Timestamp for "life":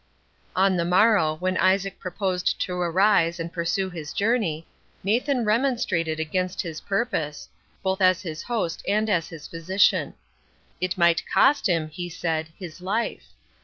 12.81-13.27